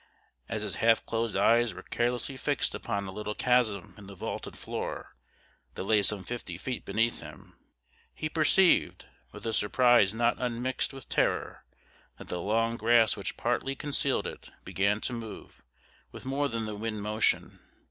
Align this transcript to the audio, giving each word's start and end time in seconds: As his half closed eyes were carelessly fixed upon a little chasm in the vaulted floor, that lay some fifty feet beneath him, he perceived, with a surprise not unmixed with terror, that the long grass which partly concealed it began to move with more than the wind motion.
As 0.49 0.63
his 0.63 0.77
half 0.77 1.05
closed 1.05 1.35
eyes 1.35 1.75
were 1.75 1.83
carelessly 1.83 2.35
fixed 2.35 2.73
upon 2.73 3.05
a 3.05 3.11
little 3.11 3.35
chasm 3.35 3.93
in 3.99 4.07
the 4.07 4.15
vaulted 4.15 4.57
floor, 4.57 5.15
that 5.75 5.83
lay 5.83 6.01
some 6.01 6.23
fifty 6.23 6.57
feet 6.57 6.83
beneath 6.83 7.19
him, 7.19 7.53
he 8.11 8.27
perceived, 8.27 9.05
with 9.31 9.45
a 9.45 9.53
surprise 9.53 10.11
not 10.11 10.41
unmixed 10.41 10.91
with 10.91 11.07
terror, 11.07 11.65
that 12.17 12.29
the 12.29 12.41
long 12.41 12.77
grass 12.77 13.15
which 13.15 13.37
partly 13.37 13.75
concealed 13.75 14.25
it 14.25 14.49
began 14.65 15.01
to 15.01 15.13
move 15.13 15.61
with 16.11 16.25
more 16.25 16.49
than 16.49 16.65
the 16.65 16.73
wind 16.75 17.03
motion. 17.03 17.59